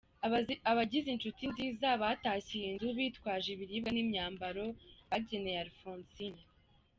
Abagize 0.71 1.07
Inshuti 1.11 1.41
nziza 1.51 1.87
batashye 2.01 2.53
iyi 2.59 2.69
nzu 2.75 2.89
bitwaje 2.97 3.47
ibiribwa 3.51 3.89
n’imyambaro 3.93 4.65
bageneye 5.09 5.59
Alphonsine. 5.63 6.41